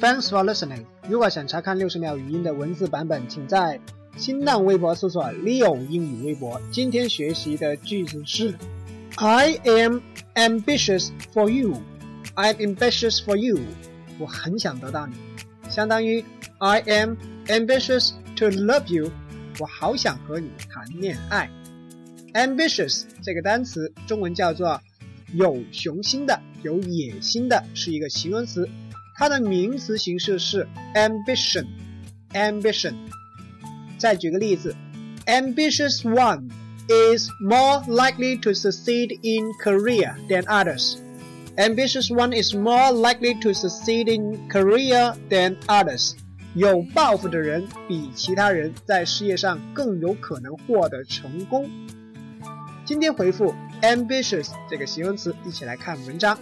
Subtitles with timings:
[0.00, 0.84] Thanks for listening。
[1.08, 3.80] 如果想查看六十秒语音的文字版本，请在
[4.16, 6.60] 新浪微博搜索 “Leo 英语微博”。
[6.70, 8.54] 今天学习的句子是
[9.16, 9.98] ：I am
[10.36, 11.82] ambitious for you.
[12.34, 13.58] I am ambitious for you.
[14.20, 15.14] 我很想得到你，
[15.68, 16.24] 相当于
[16.58, 17.16] I am
[17.48, 19.10] ambitious to love you.
[19.58, 21.50] 我好想和你谈恋爱。
[22.34, 24.80] ambitious 这个单词中文叫做
[25.34, 28.68] 有雄心的、有野心的，是一个形容词。
[29.17, 32.95] 它的名词形式是 ambition，ambition。
[33.97, 34.75] 再举个例子，
[35.25, 36.49] ambitious one
[36.87, 44.11] is more likely to succeed in career than others。ambitious one is more likely to succeed
[44.11, 46.15] in career than others。
[46.55, 51.69] 有抱负的人比其他人在事业上更有可能获得成功。
[52.85, 56.37] 今天回复 ambitious 这个形容词，一起来看文章。